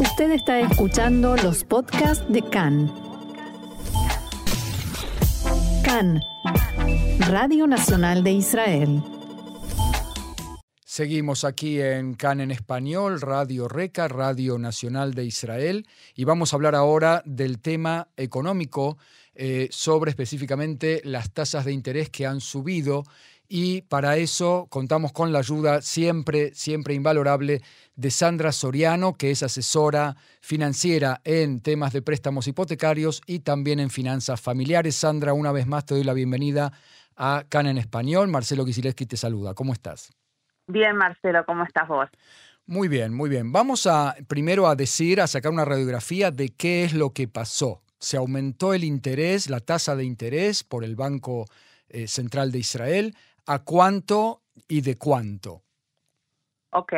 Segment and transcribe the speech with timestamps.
[0.00, 2.92] Usted está escuchando los podcasts de CAN.
[5.84, 6.20] CAN,
[7.28, 9.02] Radio Nacional de Israel.
[10.84, 15.86] Seguimos aquí en CAN en español, Radio Reca, Radio Nacional de Israel,
[16.16, 18.98] y vamos a hablar ahora del tema económico
[19.36, 23.04] eh, sobre específicamente las tasas de interés que han subido
[23.56, 27.60] y para eso contamos con la ayuda siempre, siempre invalorable
[27.94, 33.90] de Sandra Soriano, que es asesora financiera en temas de préstamos hipotecarios y también en
[33.90, 34.96] finanzas familiares.
[34.96, 36.72] Sandra, una vez más te doy la bienvenida
[37.14, 38.26] a CAN en Español.
[38.26, 39.54] Marcelo Kisileski te saluda.
[39.54, 40.12] ¿Cómo estás?
[40.66, 42.08] Bien, Marcelo, ¿cómo estás vos?
[42.66, 43.52] Muy bien, muy bien.
[43.52, 47.82] Vamos a primero a decir, a sacar una radiografía de qué es lo que pasó.
[48.00, 51.44] Se aumentó el interés, la tasa de interés por el Banco
[51.88, 53.14] eh, Central de Israel
[53.46, 55.62] ¿A cuánto y de cuánto?
[56.70, 56.92] Ok.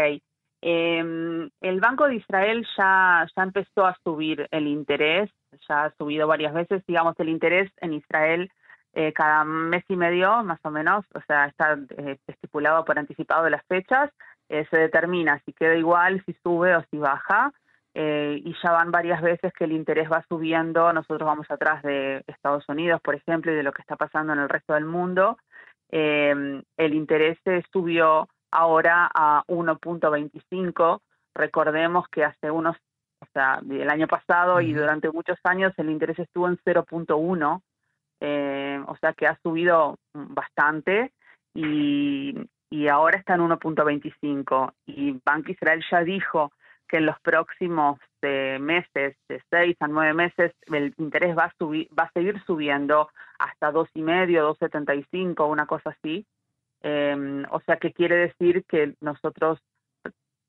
[0.62, 5.30] Em, el Banco de Israel ya, ya empezó a subir el interés,
[5.68, 8.50] ya ha subido varias veces, digamos, el interés en Israel
[8.98, 13.46] eh, cada mes y medio, más o menos, o sea, está eh, estipulado por anticipado
[13.50, 14.10] las fechas,
[14.48, 17.52] eh, se determina si queda igual, si sube o si baja,
[17.98, 22.68] y ya van varias veces que el interés va subiendo, nosotros vamos atrás de Estados
[22.68, 25.38] Unidos, por ejemplo, y de lo que está pasando en el resto del mundo,
[25.90, 27.38] eh, el interés
[27.72, 31.00] subió ahora a 1.25.
[31.34, 32.76] Recordemos que hace unos,
[33.20, 37.62] o sea, el año pasado y durante muchos años el interés estuvo en 0.1,
[38.20, 41.12] eh, o sea que ha subido bastante
[41.54, 42.34] y,
[42.70, 44.72] y ahora está en 1.25.
[44.86, 46.52] Y Banco Israel ya dijo
[46.88, 51.54] que en los próximos eh, meses, de seis a nueve meses, el interés va a
[51.58, 55.90] subir, va a seguir subiendo hasta dos y medio, dos setenta y cinco, una cosa
[55.90, 56.26] así.
[56.82, 59.58] Em, o sea que quiere decir que nosotros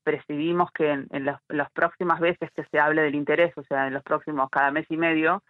[0.04, 4.02] percibimos que en, las, próximas veces que se hable del interés, o sea, en los
[4.02, 5.42] próximos cada mes y medio,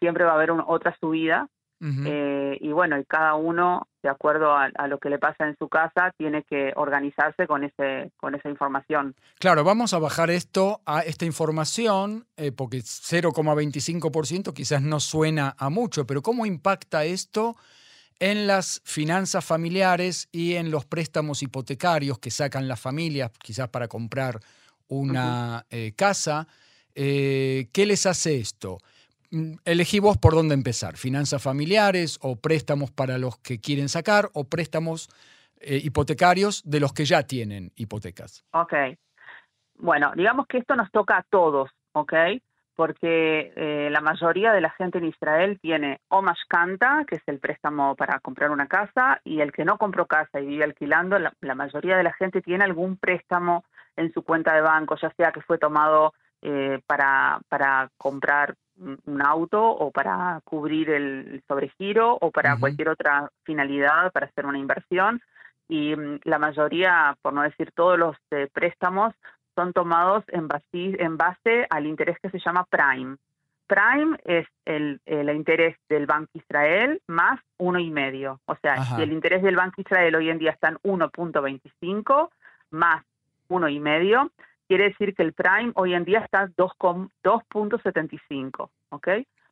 [0.00, 1.48] siempre va a haber otra subida
[1.80, 5.68] eh, y bueno, y cada uno, de acuerdo a, lo que le pasa en su
[5.68, 9.14] casa, tiene que organizarse con, ese, con esa información.
[9.38, 15.68] Claro, vamos a bajar esto a esta información, eh, porque 0,25% quizás no suena a
[15.68, 17.56] mucho, pero ¿cómo impacta esto
[18.18, 23.88] en las finanzas familiares y en los préstamos hipotecarios que sacan las familias, quizás para
[23.88, 24.40] comprar
[24.88, 26.48] una eh, casa?
[26.94, 28.78] ¿Qué les hace esto?
[29.30, 34.28] Mm, elegí vos por dónde empezar, finanzas familiares o préstamos para los que quieren sacar
[34.34, 35.08] o préstamos
[35.60, 38.44] eh, hipotecarios de los que ya tienen hipotecas.
[38.52, 38.74] Ok.
[39.78, 42.12] Bueno, digamos que esto nos toca a todos, ¿ok?
[42.74, 47.38] Porque eh, la mayoría de la gente en Israel tiene o Mashkanta, que es el
[47.38, 51.54] préstamo para comprar una casa, y el que no compró casa y vive alquilando, la,
[51.54, 53.64] mayoría de la gente tiene algún préstamo
[53.96, 56.12] en su cuenta de banco, ya sea que fue tomado
[56.42, 63.30] eh, para, para comprar un auto o para cubrir el sobregiro o para cualquier otra
[63.44, 65.20] finalidad, para hacer una inversión.
[65.68, 69.14] Y mm, la mayoría, por no decir todos los eh, préstamos,
[69.54, 73.16] son tomados en base, en base al interés que se llama Prime.
[73.66, 78.40] Prime es el, el interés del Banco Israel más uno y medio.
[78.46, 82.28] O sea, si el interés del Banco Israel hoy en día está en 1.25
[82.70, 83.04] más
[83.48, 84.30] uno y medio,
[84.66, 89.08] quiere decir que el prime hoy en día está 2.75, ¿ok?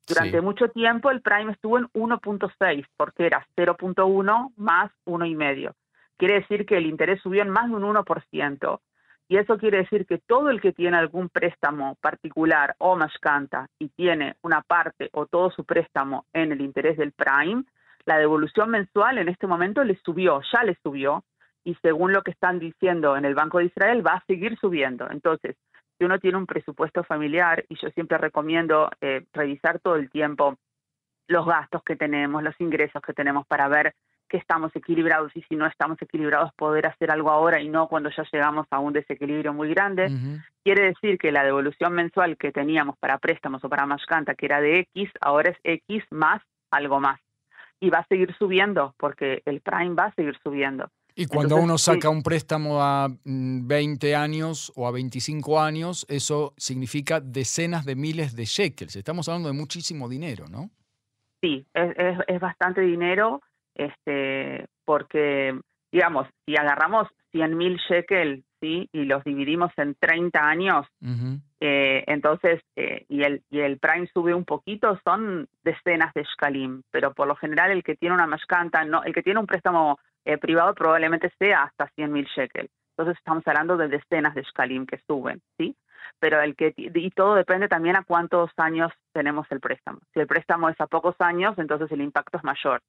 [0.07, 5.73] Durante mucho tiempo el prime estuvo en 1.6 porque era 0.1 más 1,5.
[6.17, 8.81] Quiere decir que el interés subió en más de un 1%.
[9.27, 13.89] Y eso quiere decir que todo el que tiene algún préstamo particular o canta y
[13.89, 17.65] tiene una parte o todo su préstamo en el interés del prime,
[18.05, 21.25] la devolución mensual en este momento le subió, ya le subió,
[21.65, 25.11] y según lo que están diciendo en el Banco de Israel, va a seguir subiendo.
[25.11, 25.57] Entonces,
[25.99, 30.57] si uno tiene un presupuesto familiar, y yo siempre recomiendo eh, revisar todo el tiempo
[31.27, 33.95] los gastos que tenemos, los ingresos que tenemos para ver
[34.29, 38.11] que estamos equilibrados y si no estamos equilibrados poder hacer algo ahora y no cuando
[38.11, 40.11] ya llegamos a un desequilibrio muy grande.
[40.63, 44.61] Quiere decir que la devolución mensual que teníamos para préstamos o para Mashkanta, que era
[44.61, 47.21] de X, ahora es X más algo más.
[47.81, 50.89] Y va a seguir subiendo porque el prime va a seguir subiendo.
[51.17, 56.55] Y cuando uno saca un préstamo a 20 mm, años o a 25 años, eso
[56.57, 58.97] significa decenas de miles de shekels.
[58.97, 60.71] Estamos hablando de muchísimo dinero, ¿no?
[61.41, 63.43] Sí, es, es, bastante dinero,
[63.75, 65.57] este, porque,
[65.93, 68.89] digamos, si agarramos 100 mil shekels ¿sí?
[68.93, 70.87] y los dividimos en 30 años,
[71.61, 76.83] eh, entonces, eh, y, el, y el prime sube un poquito, son decenas de shkalim,
[76.91, 79.99] pero por lo general el que tiene una mashkanta, no, el que tiene un préstamo
[80.25, 82.71] eh, privado probablemente sea hasta 100 mil shekels.
[82.91, 85.77] Entonces estamos hablando de decenas de shkalim que suben, ¿sí?
[86.19, 90.01] pero el que y todo depende también a cuántos años tenemos el préstamo.
[90.13, 92.83] Si el préstamo es a pocos años, entonces el impacto es mayor.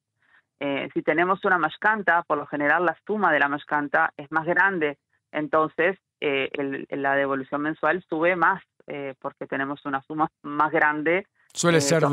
[0.58, 4.46] Eh, si tenemos una mashkanta, por lo general la suma de la mashkanta es más
[4.46, 4.98] grande,
[5.32, 6.50] entonces eh,
[6.90, 11.26] la devolución mensual sube más eh, porque tenemos una suma más grande.
[11.52, 12.04] Suele ser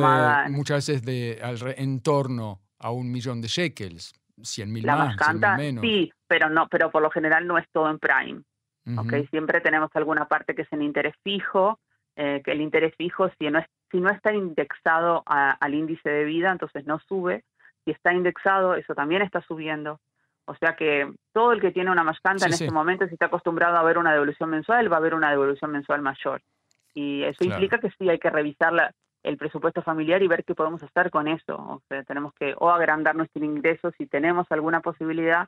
[0.50, 1.40] muchas veces de
[1.78, 5.82] en torno a un millón de shekels, 100 mil más, 100 menos.
[5.82, 8.42] Sí, pero no, pero por lo general no es todo en prime.
[9.30, 11.80] Siempre tenemos alguna parte que es en interés fijo,
[12.16, 16.52] que el interés fijo si no, es, si no está indexado al índice de vida,
[16.52, 17.44] entonces no sube
[17.86, 20.00] si está indexado, eso también está subiendo.
[20.46, 23.78] O sea que todo el que tiene una mascanta en este momento, si está acostumbrado
[23.78, 26.42] a ver una devolución mensual, va a haber una devolución mensual mayor.
[26.94, 30.84] Y eso implica que sí hay que revisar el presupuesto familiar y ver qué podemos
[30.84, 31.56] hacer con eso.
[31.56, 35.48] O sea, tenemos que o agrandar nuestro ingreso si tenemos alguna posibilidad,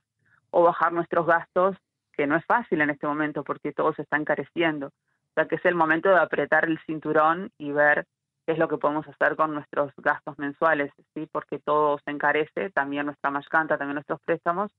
[0.52, 1.76] o bajar nuestros gastos,
[2.14, 4.88] que no es fácil en este momento porque todo se está encareciendo.
[4.88, 8.06] O sea que es el momento de apretar el cinturón y ver
[8.46, 11.28] qué es lo que podemos hacer con nuestros gastos mensuales, ¿sí?
[11.30, 14.72] porque todo se encarece, también nuestra mascanta, también nuestros préstamos.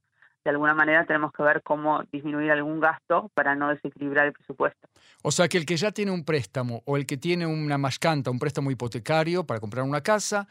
[0.46, 4.87] De alguna manera tenemos que ver cómo disminuir algún gasto para no desequilibrar el presupuesto.
[5.25, 8.31] O sea que el que ya tiene un préstamo o el que tiene una mascanta,
[8.31, 10.46] un préstamo hipotecario para comprar una casa,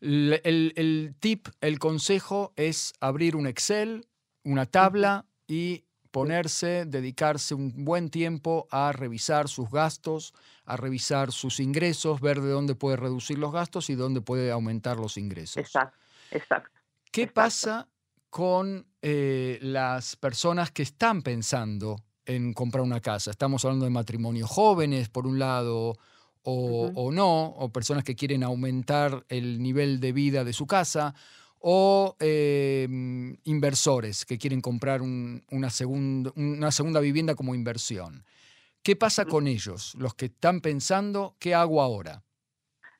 [0.00, 4.08] el, el tip, el consejo es abrir un Excel,
[4.42, 10.34] una tabla y ponerse, dedicarse un buen tiempo a revisar sus gastos,
[10.64, 14.96] a revisar sus ingresos, ver de dónde puede reducir los gastos y dónde puede aumentar
[14.96, 15.58] los ingresos.
[15.58, 15.98] Exacto,
[16.32, 16.80] exacto.
[17.12, 17.86] ¿Qué pasa
[18.36, 23.30] con eh, las personas que están pensando en comprar una casa?
[23.30, 25.96] Estamos hablando de matrimonios jóvenes, por un lado,
[26.42, 31.14] o, o no, o personas que quieren aumentar el nivel de vida de su casa,
[31.60, 38.24] o em, inversores que quieren comprar una, segunda, una segunda vivienda como inversión.
[38.82, 39.94] ¿Qué pasa con ellos?
[39.96, 42.22] Los que están pensando, ¿qué hago ahora?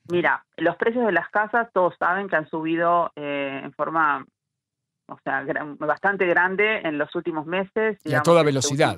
[0.09, 4.25] Mira, los precios de las casas todos saben que han subido eh, en forma,
[5.07, 5.45] o sea,
[5.79, 7.97] bastante grande en los últimos meses.
[8.03, 8.95] y a toda este velocidad.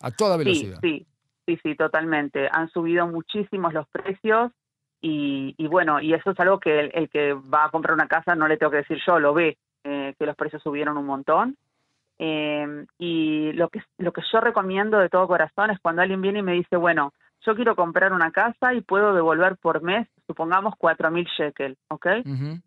[0.00, 0.78] A toda velocidad.
[0.82, 1.06] Sí,
[1.46, 2.48] sí, sí, totalmente.
[2.52, 4.52] Han subido muchísimos los precios
[5.00, 8.48] y, bueno, y eso es algo que el, que va a comprar una casa no
[8.48, 11.56] le tengo que decir yo, lo ve, eh, que los precios subieron un montón.
[12.18, 16.40] Eh, y lo que, lo que yo recomiendo de todo corazón es cuando alguien viene
[16.40, 17.12] y me dice, bueno,
[17.44, 22.06] yo quiero comprar una casa y puedo devolver por mes, supongamos, 4.000 shekel, ¿ok?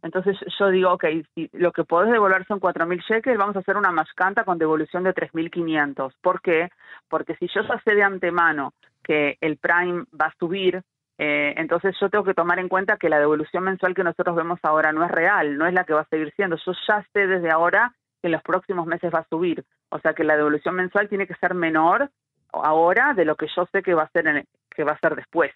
[0.02, 1.06] Entonces yo digo, ok,
[1.36, 5.04] si lo que podés devolver son 4.000 shekel, vamos a hacer una mascanta con devolución
[5.04, 6.14] de 3.500.
[6.22, 6.70] ¿Por qué?
[7.10, 8.74] Porque si yo ya sé de antemano
[9.04, 10.82] que el prime va a subir,
[11.18, 14.60] eh, entonces yo tengo que tomar en cuenta que la devolución mensual que nosotros vemos
[14.64, 16.56] ahora no es real, no es la que va a seguir siendo.
[16.66, 19.66] Yo ya sé desde ahora que en los próximos meses va a subir.
[19.90, 22.10] O sea que la devolución mensual tiene que ser menor
[22.54, 24.46] ahora de lo que yo sé que va a ser,
[24.80, 25.52] que va a ser después.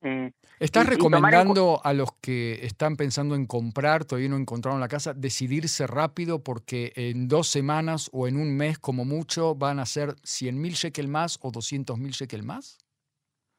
[0.00, 5.12] Eh, ¿Estás recomendando a los que están pensando en comprar, todavía no encontraron la casa,
[5.12, 10.14] decidirse rápido porque en dos semanas o en un mes como mucho van a ser
[10.22, 12.78] 100 mil shekel más o 200 mil shekel más?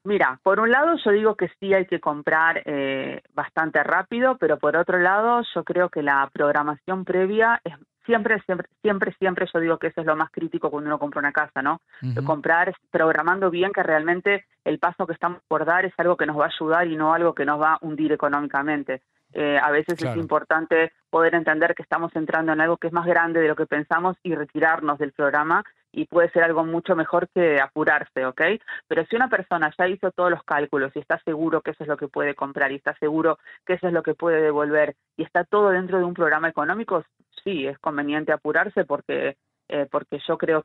[0.06, 4.58] Mira, por un lado yo digo que sí hay que comprar eh, bastante rápido, pero
[4.58, 7.76] por otro lado yo creo que la programación previa es
[8.06, 11.20] siempre, siempre, siempre, siempre yo digo que eso es lo más crítico cuando uno compra
[11.20, 11.82] una casa, ¿no?
[12.26, 16.40] Comprar programando bien que realmente el paso que estamos por dar es algo que nos
[16.40, 19.02] va a ayudar y no algo que nos va a hundir económicamente.
[19.34, 23.06] Eh, a veces es importante poder entender que estamos entrando en algo que es más
[23.06, 27.30] grande de lo que pensamos y retirarnos del programa y puede ser algo mucho mejor
[27.30, 28.42] que apurarse, ¿ok?
[28.88, 31.88] Pero si una persona ya hizo todos los cálculos y está seguro que eso es
[31.88, 35.24] lo que puede comprar y está seguro que eso es lo que puede devolver y
[35.24, 37.04] está todo dentro de un programa económico,
[37.44, 39.38] sí, es conveniente apurarse porque,
[39.70, 40.64] eh, porque yo creo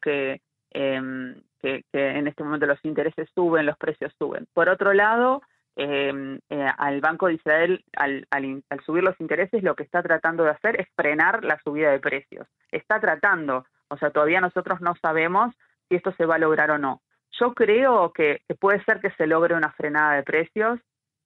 [0.70, 4.46] em, que, que, en este momento los intereses suben, los precios suben.
[4.52, 5.42] Por otro lado,
[5.76, 10.02] em, eh, al Banco de Israel, al, al, al subir los intereses, lo que está
[10.02, 12.46] tratando de hacer es frenar la subida de precios.
[12.70, 15.54] Está tratando o sea, todavía nosotros no sabemos
[15.88, 17.02] si esto se va a lograr o no.
[17.40, 20.78] Yo creo que, puede ser que se logre una frenada de precios.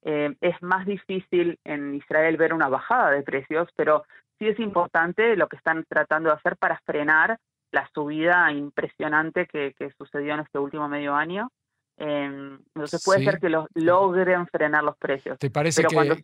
[0.05, 4.03] Eh, es más difícil en Israel ver una bajada de precios, pero
[4.37, 7.39] sí es importante lo que están tratando de hacer para frenar
[7.71, 11.49] la subida impresionante que, sucedió en este último medio año.
[11.97, 15.39] Eh, entonces puede ser que los, logren frenar los precios.
[15.39, 16.21] ¿Te parece que,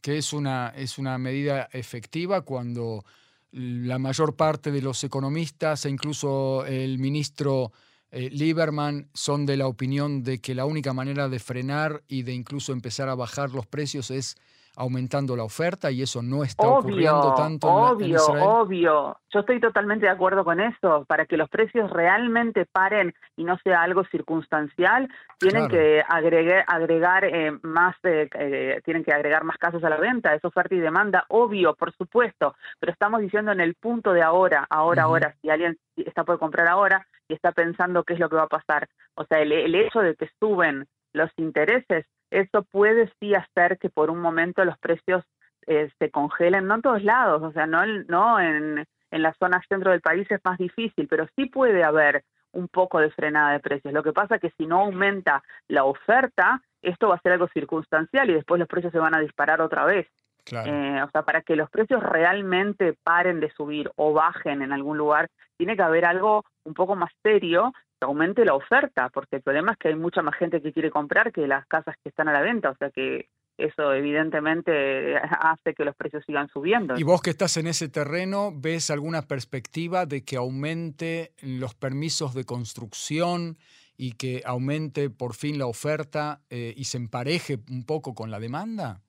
[0.00, 3.04] que, es, una, es una medida efectiva cuando
[3.52, 7.72] la mayor parte de los economistas e incluso el ministro
[8.12, 12.34] eh, Lieberman son de la opinión de que la única manera de frenar y de
[12.34, 14.36] incluso empezar a bajar los precios es
[14.76, 18.44] aumentando la oferta y eso no está ocurriendo tanto obvio, en, Israel?
[18.46, 21.04] Obvio, yo estoy totalmente de acuerdo con eso.
[21.06, 27.24] Para que los precios realmente paren y no sea algo circunstancial, tienen que agregar, agregar
[27.24, 30.34] eh, más, eh, eh, tienen que agregar más casos a la venta.
[30.34, 32.54] Es oferta y demanda, obvio, por supuesto.
[32.80, 35.36] Pero estamos diciendo en el punto de ahora, ahora, ahora.
[35.42, 38.48] Si alguien está por comprar ahora y está pensando qué es lo que va a
[38.48, 38.88] pasar.
[39.14, 43.90] O sea, el, el hecho de que suben los intereses eso puede sí hacer que
[43.90, 45.24] por un momento los precios
[45.66, 49.62] eh, se congelen, no en todos lados, o sea, no, no en, en la zona
[49.68, 53.60] centro del país es más difícil, pero sí puede haber un poco de frenada de
[53.60, 53.94] precios.
[53.94, 57.48] Lo que pasa es que si no aumenta la oferta, esto va a ser algo
[57.48, 60.06] circunstancial y después los precios se van a disparar otra vez.
[60.50, 64.98] Eh, o sea, para que los precios realmente paren de subir o bajen en algún
[64.98, 69.72] lugar, tiene que haber algo un poco más serio aumente la oferta, porque el problema
[69.72, 72.32] es que hay mucha más gente que quiere comprar que las casas que están a
[72.32, 73.28] la venta, o sea que
[73.58, 76.96] eso evidentemente hace que los precios sigan subiendo.
[76.96, 82.34] ¿Y vos que estás en ese terreno, ves alguna perspectiva de que aumente los permisos
[82.34, 83.58] de construcción
[83.96, 88.40] y que aumente por fin la oferta eh, y se empareje un poco con la
[88.40, 89.02] demanda?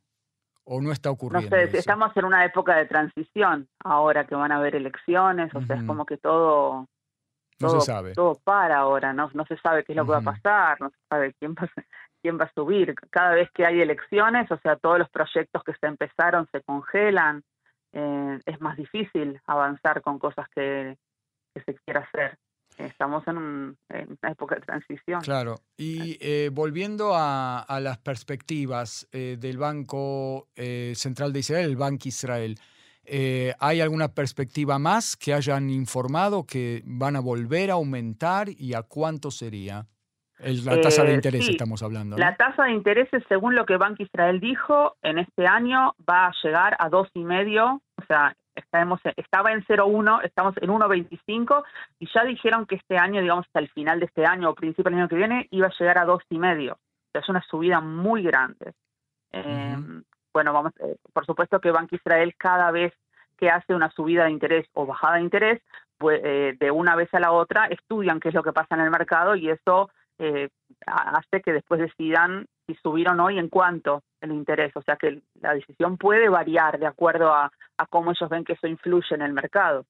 [0.66, 1.56] ¿O no está ocurriendo?
[1.56, 5.62] No sé, estamos en una época de transición ahora que van a haber elecciones, o
[5.62, 6.88] sea, es como que todo
[7.64, 8.14] no se sabe.
[8.14, 9.30] Todo para ahora, ¿no?
[9.34, 11.70] no se sabe qué es lo que va a pasar, no se sabe quién va,
[12.22, 12.96] quién va a subir.
[13.10, 17.44] Cada vez que hay elecciones, o sea, todos los proyectos que se empezaron se congelan.
[17.92, 20.98] Eh, es más difícil avanzar con cosas que,
[21.54, 22.40] se quiera hacer.
[22.78, 25.22] Estamos en, una época de transición.
[25.22, 25.58] Claro.
[25.78, 32.58] Y eh, volviendo a, las perspectivas eh, del Banco Central de Israel, el Banco Israel,
[33.06, 38.74] eh, ¿Hay alguna perspectiva más que hayan informado que van a volver a aumentar y
[38.74, 39.86] a cuánto sería?
[40.40, 42.18] la tasa de eh, interés estamos hablando.
[42.18, 46.34] La tasa de interés, según lo que Banco Israel dijo, en este año va a
[46.44, 51.64] llegar a dos y medio, o sea, estamos, estaba en 0,1, estamos en 1,25
[52.00, 54.90] y ya dijeron que este año, digamos hasta el final de este año o principio
[54.90, 56.74] del año que viene, iba a llegar a dos y medio.
[56.74, 58.74] O sea, es una subida muy grande.
[59.32, 59.78] Eh,
[60.34, 62.94] bueno, vamos, eh, por supuesto que Banco Israel cada vez
[63.38, 65.62] que hace una subida de interés o bajada de interés,
[65.98, 68.82] pues, eh, de una vez a la otra estudian qué es lo que pasa en
[68.82, 70.50] el mercado y eso eh,
[70.86, 74.76] hace que después decidan si subir o no y en cuánto el interés.
[74.76, 78.54] O sea que la decisión puede variar de acuerdo a, a cómo ellos ven que
[78.54, 79.86] eso influye en el mercado.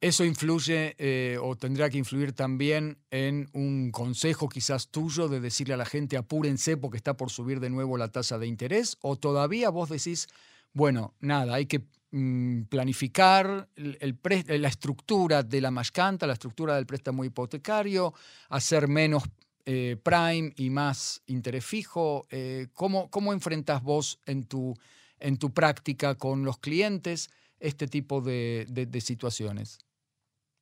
[0.00, 0.96] Eso influye
[1.42, 6.16] o tendrá que influir también en un consejo quizás tuyo de decirle a la gente
[6.16, 10.28] apúrense porque está por subir de nuevo la tasa de interés o todavía vos decís,
[10.72, 17.24] bueno, nada, hay que mm, planificar la estructura de la mascanta, la estructura del préstamo
[17.24, 18.14] hipotecario,
[18.48, 19.24] hacer menos
[19.66, 22.26] eh, prime y más interés fijo.
[22.30, 24.74] Eh, ¿cómo, ¿Cómo enfrentas vos en tu,
[25.18, 27.30] en tu práctica con los clientes?
[27.60, 28.66] Este tipo de,
[29.00, 29.78] situaciones?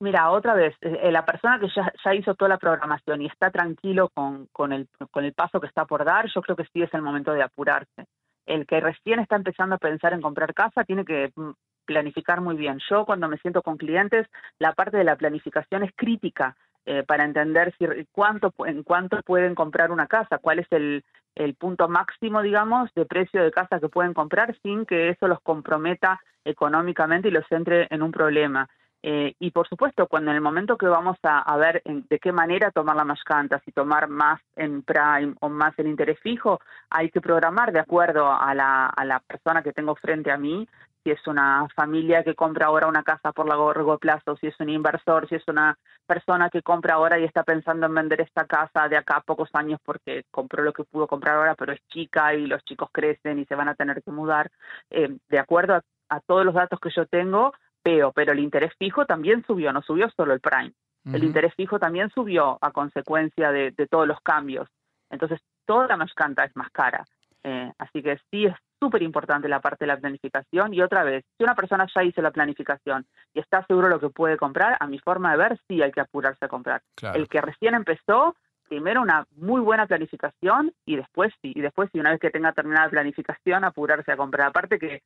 [0.01, 3.51] Mira, otra vez, eh, eh, la persona que ya, hizo toda la programación y está
[3.51, 6.83] tranquilo con, con, el, con el paso que está por dar, yo creo que sí
[6.83, 8.07] es el momento de apurarse.
[8.47, 11.51] El que recién está empezando a pensar en comprar casa tiene que mm,
[11.85, 12.79] planificar muy bien.
[12.89, 14.27] Yo cuando me siento con clientes,
[14.59, 17.75] la parte de la planificación es crítica eh, para entender
[18.13, 21.05] cuánto, en cuánto pueden comprar una casa, cuál es el,
[21.39, 25.41] el punto máximo, digamos, de precio de casa que pueden comprar sin que eso los
[25.41, 28.69] comprometa económicamente y los entre en un problema.
[29.01, 32.73] Eh, y por supuesto, cuando en el momento que vamos a, ver de qué manera
[32.73, 37.21] tomar la mascanta, si tomar más en prime o más en interés fijo, hay que
[37.21, 40.67] programar de acuerdo a la, a la persona que tengo frente a mí,
[41.03, 44.69] si es una familia que compra ahora una casa por largo plazo, si es un
[44.69, 48.89] inversor, si es una persona que compra ahora y está pensando en vender esta casa
[48.89, 52.35] de acá a pocos años porque compró lo que pudo comprar ahora, pero es chica
[52.35, 54.51] y los chicos crecen y se van a tener que mudar.
[54.91, 57.53] Eh, de acuerdo a a todos los datos que yo tengo,
[57.85, 60.73] veo, pero el interés fijo también subió, no subió solo el prime.
[61.05, 64.69] El interés fijo también subió a consecuencia de, todos los cambios.
[65.09, 67.07] Entonces, toda la mascanta es más cara.
[67.45, 70.75] Eh, así que sí es súper importante la parte de la planificación.
[70.75, 74.01] Y otra vez, si una persona ya hizo la planificación y está seguro de lo
[74.01, 76.83] que puede comprar, a mi forma de ver, sí hay que apurarse a comprar.
[77.15, 78.37] El que recién empezó,
[78.69, 82.53] primero una muy buena planificación y después sí, y después sí, una vez que tenga
[82.53, 84.49] terminada la planificación, apurarse a comprar.
[84.49, 85.03] Aparte que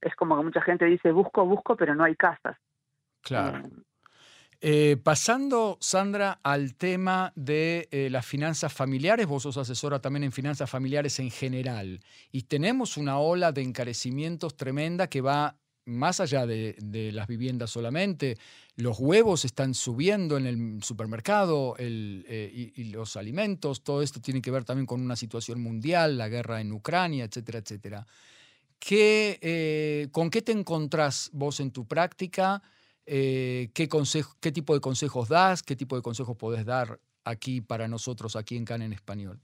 [0.00, 2.56] es como que mucha gente dice, busco, busco, pero no hay casas.
[3.22, 3.58] Claro.
[3.58, 3.70] Eh,
[4.66, 10.32] eh, pasando, Sandra, al tema de eh, las finanzas familiares, vos sos asesora también en
[10.32, 12.00] finanzas familiares en general,
[12.32, 18.38] y tenemos una ola de encarecimientos tremenda que va más allá de, las viviendas solamente,
[18.76, 24.50] los huevos están subiendo en el supermercado eh, y, los alimentos, todo esto tiene que
[24.50, 28.06] ver también con una situación mundial, la guerra en Ucrania, etcétera, etcétera.
[28.78, 32.62] ¿Qué, eh, ¿Con qué te encontrás vos en tu práctica?
[33.06, 33.88] Eh, ¿qué,
[34.40, 35.62] ¿Qué tipo de consejos das?
[35.62, 39.40] ¿Qué tipo de consejos podés dar aquí para nosotros, aquí en CAN en español?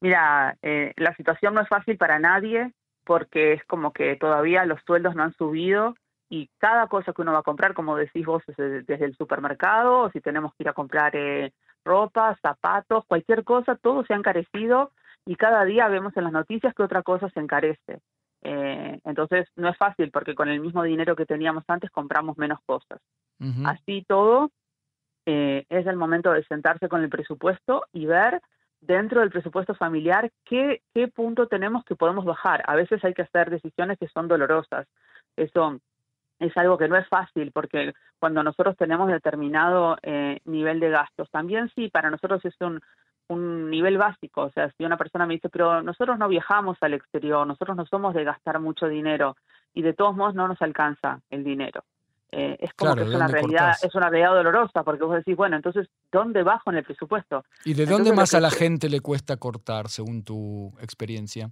[0.00, 2.72] Mira, la situación no es fácil para nadie
[3.04, 5.94] porque es como que todavía los sueldos no han subido
[6.28, 10.20] y cada cosa que uno va a comprar, como decís vos, desde, el supermercado, si
[10.20, 11.52] tenemos que ir a comprar eh,
[11.84, 14.90] ropa, zapatos, cualquier cosa, todo se ha encarecido
[15.24, 18.00] y cada día vemos en las noticias que otra cosa se encarece.
[18.42, 22.60] Eh, entonces no es fácil porque con el mismo dinero que teníamos antes compramos menos
[22.64, 23.00] cosas.
[23.64, 24.50] Así todo,
[25.26, 28.40] eh, es el momento de sentarse con el presupuesto y ver
[28.80, 32.62] dentro del presupuesto familiar qué, qué punto tenemos que podemos bajar.
[32.66, 34.86] A veces hay que hacer decisiones que son dolorosas.
[35.36, 35.80] Eso
[36.38, 41.30] es algo que no es fácil porque cuando nosotros tenemos determinado eh, nivel de gastos,
[41.30, 42.80] también sí, para nosotros es un,
[43.28, 44.42] un nivel básico.
[44.42, 47.86] O sea, si una persona me dice, pero nosotros no viajamos al exterior, nosotros no
[47.86, 49.36] somos de gastar mucho dinero
[49.74, 51.84] y de todos modos no nos alcanza el dinero.
[52.32, 55.56] Eh, es como que es una realidad, es una realidad dolorosa, porque vos decís, bueno,
[55.56, 57.44] entonces, ¿dónde bajo en el presupuesto?
[57.64, 61.50] ¿Y de dónde más a la gente le cuesta cortar, según tu experiencia?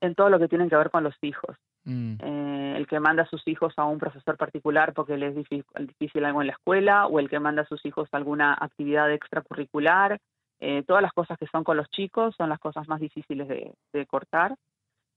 [0.00, 1.56] En todo lo que tiene que ver con los hijos.
[1.84, 2.14] Mm.
[2.20, 6.24] Eh, el que manda a sus hijos a un profesor particular porque le es difícil,
[6.24, 10.18] algo en la escuela, o el que manda a sus hijos a alguna actividad extracurricular.
[10.60, 14.06] Eh, todas las cosas que son con los chicos son las cosas más difíciles de,
[14.06, 14.54] cortar.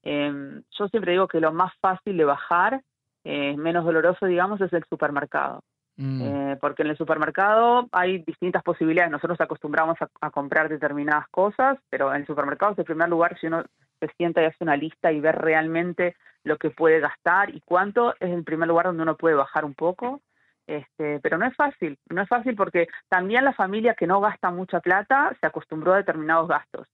[0.04, 2.82] Em, yo siempre digo que lo más fácil de bajar
[3.24, 5.64] eh, menos doloroso, digamos, es el supermercado.
[5.98, 6.22] Mm.
[6.22, 9.12] Eh, porque en el supermercado hay distintas posibilidades.
[9.12, 13.64] Nosotros acostumbramos a, comprar determinadas cosas, pero en el supermercado en primer lugar, si uno
[14.00, 18.14] se sienta y hace una lista y ve realmente lo que puede gastar y cuánto,
[18.20, 20.22] es el primer lugar donde uno puede bajar un poco.
[20.68, 24.52] Este, pero no es fácil, no es fácil porque también la familia que no gasta
[24.52, 26.88] mucha plata se acostumbró a determinados gastos.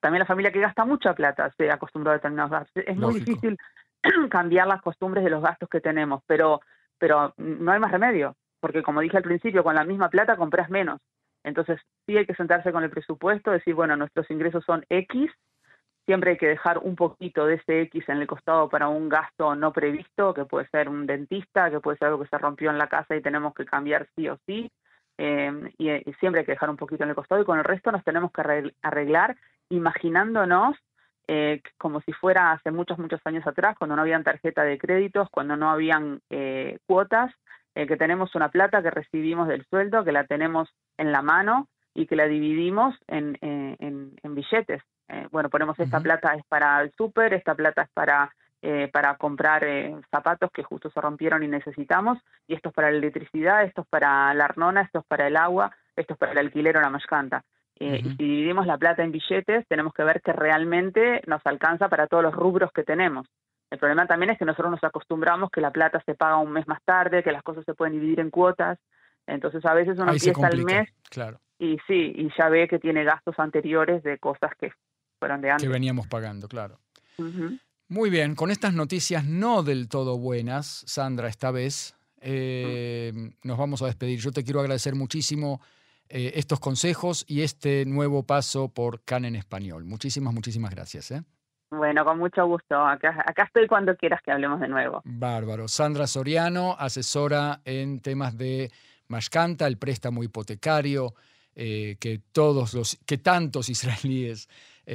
[0.00, 2.82] también la familia que gasta mucha plata se acostumbró a determinados gastos.
[2.84, 3.56] Es muy difícil
[4.30, 6.60] cambiar las costumbres de los gastos que tenemos, pero,
[6.98, 10.68] pero no hay más remedio, porque como dije al principio, con la misma plata compras
[10.68, 11.00] menos.
[11.44, 15.30] Entonces sí hay que sentarse con el presupuesto, decir, bueno, nuestros ingresos son X,
[16.06, 19.54] siempre hay que dejar un poquito de ese X en el costado para un gasto
[19.54, 22.78] no previsto, que puede ser un dentista, que puede ser algo que se rompió en
[22.78, 24.70] la casa y tenemos que cambiar sí o sí.
[25.16, 27.64] Eh, y, y, siempre hay que dejar un poquito en el costado y con el
[27.64, 28.42] resto nos tenemos que
[28.82, 29.36] arreglar
[29.68, 30.76] imaginándonos
[31.26, 35.28] eh, como si fuera hace muchos, muchos años atrás, cuando no habían tarjeta de créditos,
[35.30, 37.32] cuando no habían eh, cuotas,
[37.74, 41.68] eh, que tenemos una plata que recibimos del sueldo, que la tenemos en la mano
[41.94, 43.38] y que la dividimos en,
[44.22, 44.82] billetes.
[45.30, 48.32] Bueno, ponemos esta plata es para el súper, esta plata es para
[48.92, 49.62] para comprar
[50.10, 53.88] zapatos que justo se rompieron y necesitamos, y esto es para la electricidad, esto es
[53.88, 56.88] para la arnona, esto es para el agua, esto es para el alquiler o la
[56.88, 57.44] mascanta.
[57.78, 61.88] Eh, y si dividimos la plata en billetes, tenemos que ver que realmente nos alcanza
[61.88, 63.26] para todos los rubros que tenemos.
[63.70, 66.68] El problema también es que nosotros nos acostumbramos que la plata se paga un mes
[66.68, 68.78] más tarde, que las cosas se pueden dividir en cuotas.
[69.26, 71.40] Entonces a veces uno empieza el mes claro.
[71.58, 74.70] y sí, y ya ve que tiene gastos anteriores de cosas que
[75.24, 75.66] fueron de antes.
[75.66, 76.78] Que veníamos pagando, claro.
[77.88, 83.10] Muy bien, con estas noticias no del todo buenas, Sandra, esta vez, eh,
[83.42, 84.18] nos vamos a despedir.
[84.20, 85.62] Yo te quiero agradecer muchísimo
[86.10, 89.86] eh, estos consejos y este nuevo paso por CAN en español.
[89.86, 91.10] Muchísimas, muchísimas gracias.
[91.10, 91.22] ¿eh?
[91.70, 92.76] Bueno, con mucho gusto.
[92.86, 95.00] Acá, acá estoy cuando quieras que hablemos de nuevo.
[95.04, 95.68] Bárbaro.
[95.68, 98.70] Sandra Soriano, asesora en temas de
[99.08, 101.14] Mashkanta, el préstamo hipotecario
[101.56, 104.48] eh, que, todos los, que tantos israelíes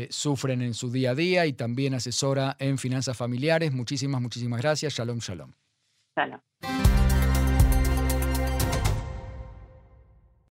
[0.10, 3.72] sufren en su día a día y también asesora en finanzas familiares.
[3.72, 4.94] Muchísimas, muchísimas gracias.
[4.94, 5.52] Shalom, shalom.
[6.16, 6.99] Shalom.